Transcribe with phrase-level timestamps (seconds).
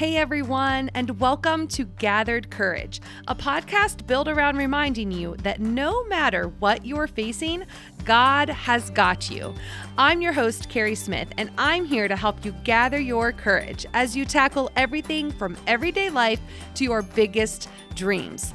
[0.00, 6.02] Hey everyone, and welcome to Gathered Courage, a podcast built around reminding you that no
[6.04, 7.66] matter what you're facing,
[8.06, 9.54] God has got you.
[9.98, 14.16] I'm your host, Carrie Smith, and I'm here to help you gather your courage as
[14.16, 16.40] you tackle everything from everyday life
[16.76, 18.54] to your biggest dreams.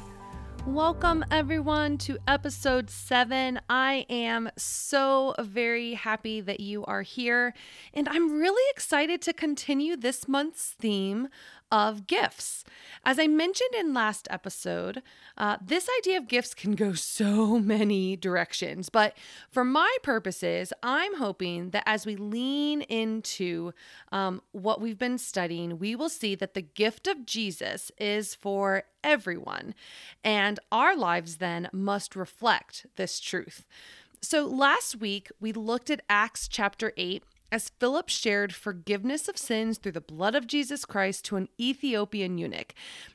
[0.66, 3.60] Welcome, everyone, to episode seven.
[3.70, 7.54] I am so very happy that you are here,
[7.94, 11.28] and I'm really excited to continue this month's theme
[11.70, 12.64] of gifts.
[13.04, 15.02] As I mentioned in last episode,
[15.36, 18.88] uh, this idea of gifts can go so many directions.
[18.88, 19.16] But
[19.50, 23.72] for my purposes, I'm hoping that as we lean into
[24.12, 28.84] um, what we've been studying, we will see that the gift of Jesus is for
[29.02, 29.74] everyone.
[30.24, 33.64] And our lives then must reflect this truth.
[34.22, 39.78] So last week, we looked at Acts chapter 8 as Philip shared forgiveness of sins
[39.78, 42.74] through the blood of Jesus Christ to an Ethiopian eunuch.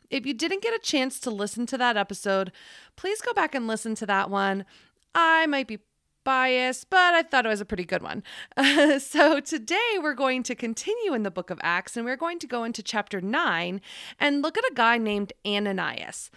[0.09, 2.51] If you didn't get a chance to listen to that episode,
[2.95, 4.65] please go back and listen to that one.
[5.13, 5.79] I might be
[6.23, 8.23] biased, but I thought it was a pretty good one.
[8.55, 12.39] Uh, so today we're going to continue in the book of Acts and we're going
[12.39, 13.81] to go into chapter 9
[14.19, 16.29] and look at a guy named Ananias.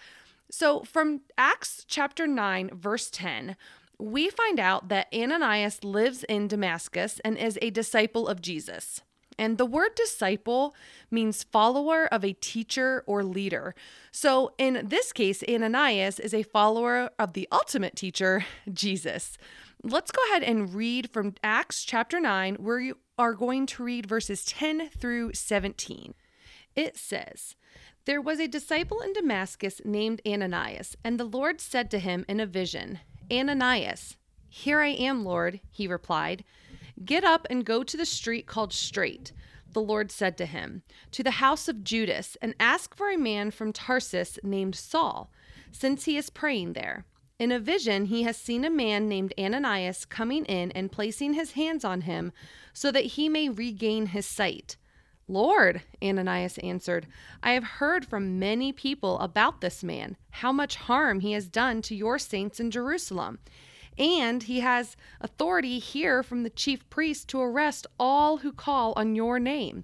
[0.49, 3.55] So from Acts chapter 9, verse 10,
[3.99, 9.01] we find out that Ananias lives in Damascus and is a disciple of Jesus.
[9.37, 10.75] And the word disciple
[11.11, 13.75] means follower of a teacher or leader.
[14.11, 19.37] So in this case, Ananias is a follower of the ultimate teacher, Jesus.
[19.83, 24.07] Let's go ahead and read from Acts chapter 9, where you are going to read
[24.07, 26.13] verses 10 through 17.
[26.75, 27.55] It says,
[28.05, 32.39] There was a disciple in Damascus named Ananias, and the Lord said to him in
[32.39, 32.99] a vision,
[33.31, 34.17] Ananias.
[34.49, 36.43] Here I am, Lord, he replied.
[37.03, 39.31] Get up and go to the street called Straight,
[39.73, 43.51] the Lord said to him, to the house of Judas, and ask for a man
[43.51, 45.29] from Tarsus named Saul,
[45.71, 47.05] since he is praying there.
[47.37, 51.51] In a vision, he has seen a man named Ananias coming in and placing his
[51.51, 52.31] hands on him
[52.71, 54.77] so that he may regain his sight.
[55.27, 57.07] Lord, Ananias answered,
[57.41, 61.81] I have heard from many people about this man, how much harm he has done
[61.83, 63.39] to your saints in Jerusalem.
[63.97, 69.15] And he has authority here from the chief priest to arrest all who call on
[69.15, 69.83] your name.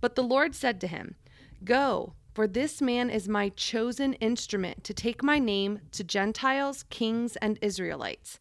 [0.00, 1.16] But the Lord said to him,
[1.62, 7.36] Go, for this man is my chosen instrument to take my name to Gentiles, kings,
[7.36, 8.38] and Israelites.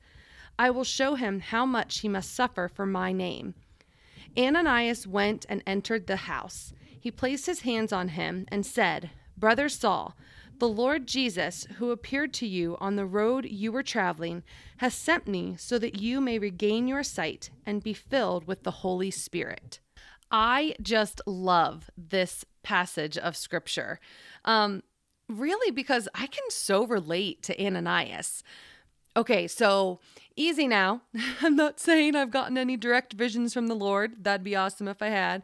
[0.57, 3.55] I will show him how much he must suffer for my name.
[4.39, 6.71] Ananias went and entered the house.
[6.99, 10.15] He placed his hands on him and said, Brother Saul,
[10.59, 14.43] the Lord Jesus, who appeared to you on the road you were traveling,
[14.77, 18.71] has sent me so that you may regain your sight and be filled with the
[18.71, 19.79] Holy Spirit.
[20.31, 23.99] I just love this passage of scripture.
[24.45, 24.83] Um,
[25.29, 28.43] really, because I can so relate to Ananias.
[29.19, 29.99] Okay, so
[30.37, 31.01] easy now.
[31.41, 34.23] I'm not saying I've gotten any direct visions from the Lord.
[34.23, 35.43] That'd be awesome if I had.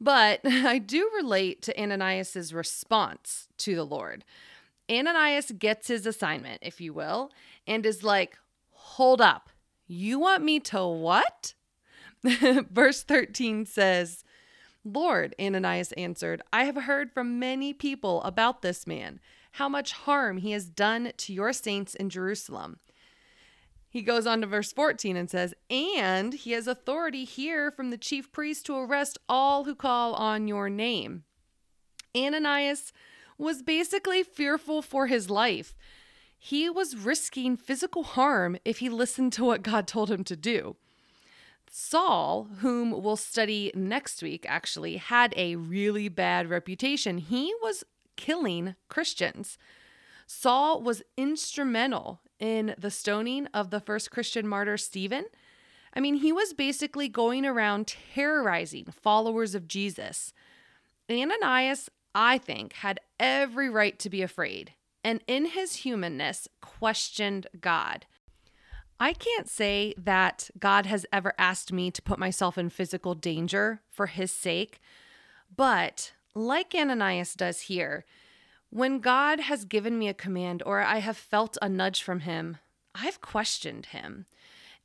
[0.00, 4.24] But I do relate to Ananias's response to the Lord.
[4.90, 7.30] Ananias gets his assignment, if you will,
[7.64, 8.38] and is like,
[8.72, 9.50] "Hold up.
[9.86, 11.54] You want me to what?"
[12.24, 14.24] Verse 13 says,
[14.84, 19.20] Lord, Ananias answered, I have heard from many people about this man,
[19.52, 22.80] how much harm he has done to your saints in Jerusalem.
[23.92, 27.98] He goes on to verse 14 and says, And he has authority here from the
[27.98, 31.24] chief priest to arrest all who call on your name.
[32.16, 32.94] Ananias
[33.36, 35.74] was basically fearful for his life.
[36.38, 40.76] He was risking physical harm if he listened to what God told him to do.
[41.70, 47.18] Saul, whom we'll study next week, actually had a really bad reputation.
[47.18, 47.84] He was
[48.16, 49.58] killing Christians.
[50.26, 55.26] Saul was instrumental in the stoning of the first Christian martyr, Stephen.
[55.94, 60.32] I mean, he was basically going around terrorizing followers of Jesus.
[61.08, 64.72] Ananias, I think, had every right to be afraid,
[65.04, 68.06] and in his humanness, questioned God.
[68.98, 73.82] I can't say that God has ever asked me to put myself in physical danger
[73.88, 74.80] for his sake,
[75.54, 78.04] but like Ananias does here,
[78.72, 82.56] when God has given me a command or I have felt a nudge from Him,
[82.94, 84.24] I've questioned Him.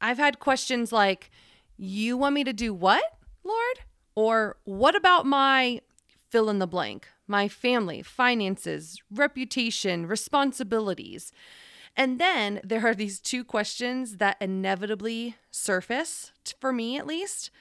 [0.02, 1.32] I've had questions like,
[1.78, 3.02] You want me to do what,
[3.46, 3.80] Lord?
[4.14, 5.80] Or what about my
[6.30, 11.32] fill in the blank, my family, finances, reputation, responsibilities?
[11.96, 17.52] And then there are these two questions that inevitably surface, for me at least.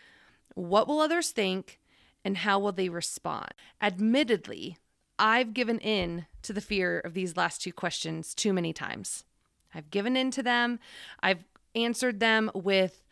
[0.56, 1.78] What will others think?
[2.26, 3.50] and how will they respond?
[3.80, 4.78] Admittedly,
[5.18, 9.24] I've given in to the fear of these last two questions too many times.
[9.74, 10.78] I've given in to them.
[11.22, 13.02] I've answered them with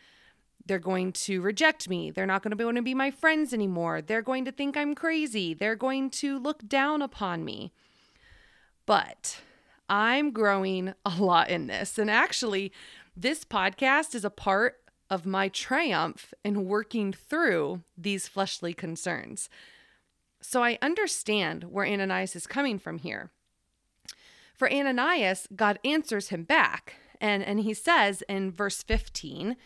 [0.66, 2.10] they're going to reject me.
[2.10, 4.00] They're not going to be want to be my friends anymore.
[4.00, 5.52] They're going to think I'm crazy.
[5.52, 7.72] They're going to look down upon me.
[8.86, 9.40] But
[9.88, 11.98] I'm growing a lot in this.
[11.98, 12.72] And actually,
[13.16, 14.80] this podcast is a part
[15.10, 19.50] of my triumph in working through these fleshly concerns.
[20.46, 23.30] So I understand where Ananias is coming from here.
[24.54, 26.96] For Ananias, God answers him back.
[27.18, 29.56] And, and he says in verse 15,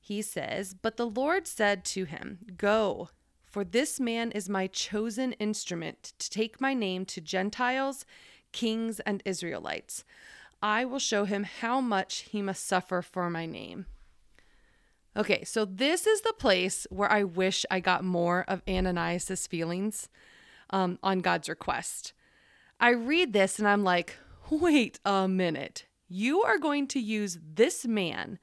[0.00, 3.10] he says, But the Lord said to him, Go,
[3.44, 8.06] for this man is my chosen instrument to take my name to Gentiles,
[8.52, 10.04] kings, and Israelites.
[10.62, 13.86] I will show him how much he must suffer for my name.
[15.14, 20.08] Okay, so this is the place where I wish I got more of Ananias's feelings
[20.70, 22.14] um, on God's request.
[22.80, 24.16] I read this and I'm like,
[24.50, 25.86] wait a minute.
[26.08, 28.38] You are going to use this man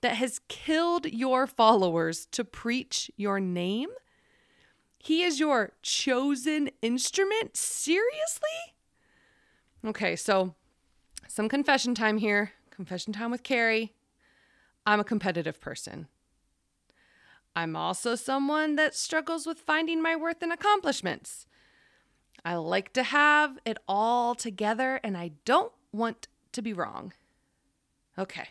[0.00, 3.88] that has killed your followers to preach your name?
[4.98, 7.56] He is your chosen instrument?
[7.56, 8.74] Seriously?
[9.84, 10.54] Okay, so
[11.28, 12.52] some confession time here.
[12.70, 13.92] Confession time with Carrie.
[14.88, 16.08] I'm a competitive person.
[17.54, 21.46] I'm also someone that struggles with finding my worth in accomplishments.
[22.42, 27.12] I like to have it all together and I don't want to be wrong.
[28.18, 28.48] Okay,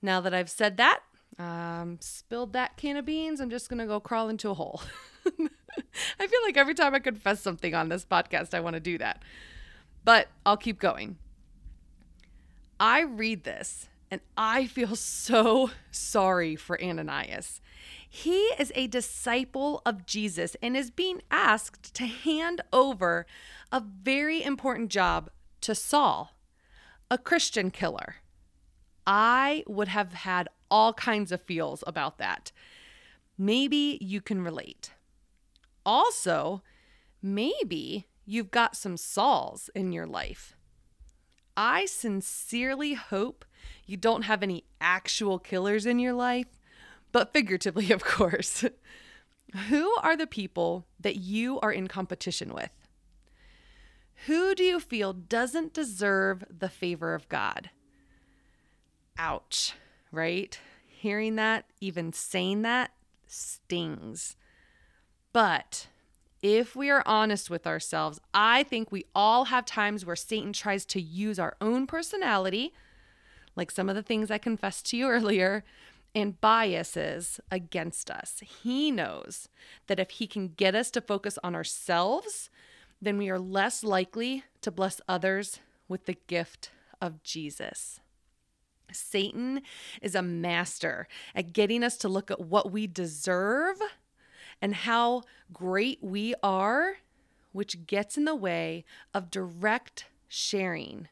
[0.00, 1.00] now that I've said that,
[1.38, 4.80] um, spilled that can of beans, I'm just to go crawl into a hole.
[5.26, 8.96] I feel like every time I confess something on this podcast, I want to do
[8.96, 9.22] that.
[10.06, 11.18] But I'll keep going.
[12.80, 17.60] I read this and I feel so sorry for Ananias.
[18.08, 23.26] He is a disciple of Jesus and is being asked to hand over
[23.72, 25.30] a very important job
[25.62, 26.30] to Saul,
[27.10, 28.16] a Christian killer.
[29.06, 32.52] I would have had all kinds of feels about that.
[33.36, 34.92] Maybe you can relate.
[35.84, 36.62] Also,
[37.20, 40.53] maybe you've got some Sauls in your life.
[41.56, 43.44] I sincerely hope
[43.86, 46.60] you don't have any actual killers in your life,
[47.12, 48.64] but figuratively, of course.
[49.68, 52.70] Who are the people that you are in competition with?
[54.26, 57.70] Who do you feel doesn't deserve the favor of God?
[59.18, 59.74] Ouch,
[60.10, 60.58] right?
[60.86, 62.92] Hearing that, even saying that,
[63.26, 64.36] stings.
[65.32, 65.88] But
[66.44, 70.84] if we are honest with ourselves, I think we all have times where Satan tries
[70.84, 72.74] to use our own personality,
[73.56, 75.64] like some of the things I confessed to you earlier,
[76.14, 78.42] and biases against us.
[78.62, 79.48] He knows
[79.86, 82.50] that if he can get us to focus on ourselves,
[83.00, 86.70] then we are less likely to bless others with the gift
[87.00, 88.00] of Jesus.
[88.92, 89.62] Satan
[90.02, 93.80] is a master at getting us to look at what we deserve
[94.64, 95.20] and how
[95.52, 96.96] great we are,
[97.52, 98.82] which gets in the way
[99.12, 101.06] of direct sharing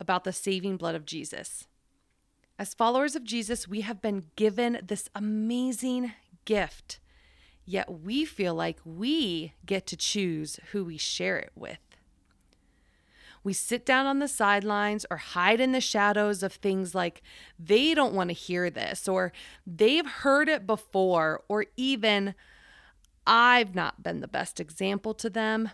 [0.00, 1.68] about the saving blood of Jesus.
[2.58, 6.14] As followers of Jesus, we have been given this amazing
[6.46, 6.98] gift,
[7.64, 11.78] yet we feel like we get to choose who we share it with.
[13.44, 17.22] We sit down on the sidelines or hide in the shadows of things like
[17.56, 19.32] they don't want to hear this, or
[19.64, 22.34] they've heard it before, or even
[23.28, 25.70] I've not been the best example to them.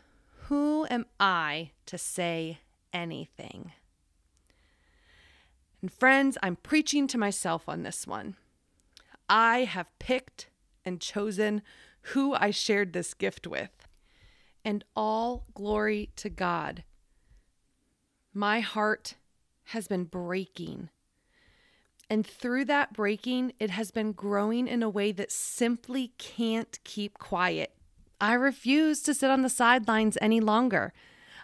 [0.49, 2.58] Who am I to say
[2.92, 3.73] anything?
[5.80, 8.37] And friends, I'm preaching to myself on this one.
[9.28, 10.49] I have picked
[10.84, 11.62] and chosen
[12.08, 13.87] who I shared this gift with.
[14.64, 16.84] And all glory to God
[18.34, 19.14] my heart
[19.66, 20.90] has been breaking.
[22.14, 27.18] And through that breaking, it has been growing in a way that simply can't keep
[27.18, 27.73] quiet.
[28.21, 30.92] I refuse to sit on the sidelines any longer.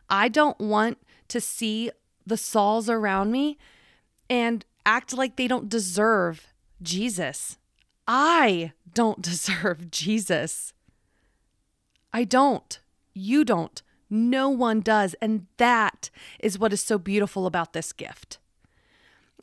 [0.08, 1.90] I don't want to see
[2.24, 3.58] the Sauls around me
[4.28, 6.46] and act like they don't deserve
[6.80, 7.58] Jesus.
[8.06, 10.72] I don't deserve Jesus.
[12.12, 12.78] I don't.
[13.12, 13.82] You don't.
[14.08, 15.16] No one does.
[15.20, 18.38] And that is what is so beautiful about this gift.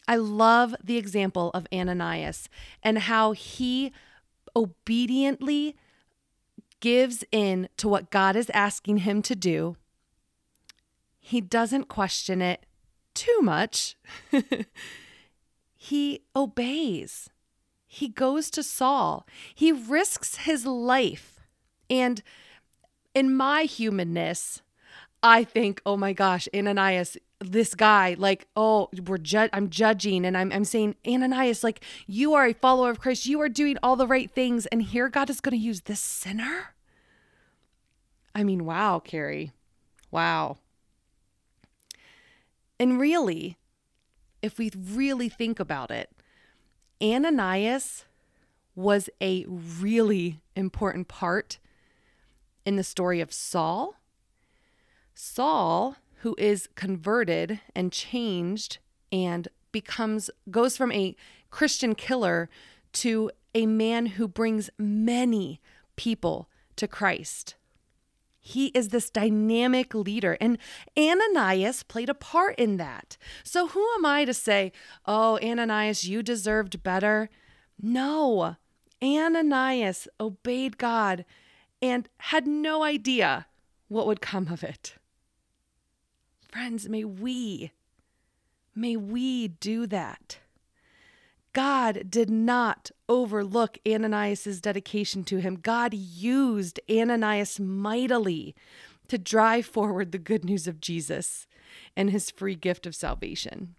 [0.08, 2.50] I love the example of Ananias
[2.82, 3.92] and how he
[4.56, 5.76] obediently
[6.80, 9.76] gives in to what God is asking him to do.
[11.20, 12.66] He doesn't question it
[13.14, 13.98] too much.
[15.76, 17.30] he obeys.
[17.86, 19.26] He goes to Saul.
[19.56, 21.38] He risks his life
[21.90, 22.22] And
[23.14, 24.62] in my humanness,
[25.24, 30.38] I think, oh my gosh, Ananias, this guy, like, oh, we're ju- I'm judging and
[30.38, 33.26] I'm, I'm saying, Ananias, like, you are a follower of Christ.
[33.26, 34.66] You are doing all the right things.
[34.68, 36.76] And here God is going to use this sinner.
[38.34, 39.52] I mean, wow, Carrie.
[40.12, 40.58] Wow.
[42.80, 43.58] And really,
[44.42, 46.12] if we really think about it,
[47.02, 48.06] Ananias
[48.76, 51.58] was a really important part
[52.66, 53.96] in the story of Saul.
[55.20, 58.78] Saul, who is converted and changed
[59.12, 61.16] and becomes goes from a
[61.50, 62.52] Christian killer
[62.94, 65.60] to a man who brings many
[65.96, 67.56] people to Christ.
[68.40, 70.60] He is this dynamic leader, and
[70.96, 73.18] Ananias played a part in that.
[73.44, 74.72] So, who am I to say,
[75.08, 77.32] oh, Ananias, you deserved better?
[77.82, 78.58] No,
[79.02, 81.26] Ananias obeyed God
[81.82, 83.48] and had no idea
[83.88, 84.94] what would come of it.
[86.48, 87.72] Friends, may we,
[88.76, 90.40] may we do that.
[91.54, 95.56] God did not overlook Ananias' dedication to him.
[95.56, 98.56] God used Ananias mightily
[99.08, 101.48] to drive forward the good news of Jesus
[101.96, 103.76] and his free gift of salvation.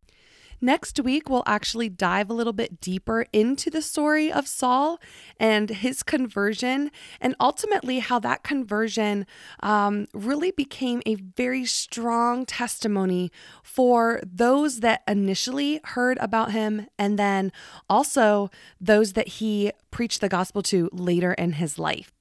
[0.60, 4.98] Next week, we'll actually dive a little bit deeper into the story of Saul
[5.38, 9.24] and his conversion, and ultimately how that conversion
[9.60, 13.30] um, really became a very strong testimony
[13.62, 17.52] for those that initially heard about him, and then
[17.88, 18.50] also
[18.80, 22.17] those that he preached the gospel to later in his life.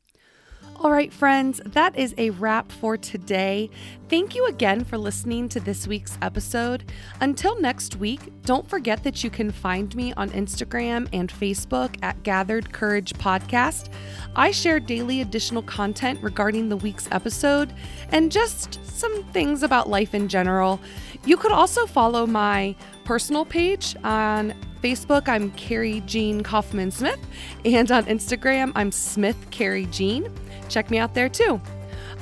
[0.79, 3.71] All right, friends, that is a wrap for today.
[4.09, 6.83] Thank you again for listening to this week's episode.
[7.19, 12.21] Until next week, don't forget that you can find me on Instagram and Facebook at
[12.21, 13.89] Gathered Courage Podcast.
[14.35, 17.73] I share daily additional content regarding the week's episode
[18.09, 20.79] and just some things about life in general.
[21.25, 22.75] You could also follow my
[23.07, 27.19] personal page on Facebook, I'm Carrie Jean Kaufman Smith,
[27.65, 30.29] and on Instagram, I'm Smith Carrie Jean
[30.69, 31.61] check me out there too.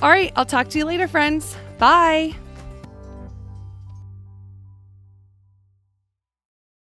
[0.02, 1.56] All right, I'll talk to you later, friends.
[1.78, 2.36] Bye.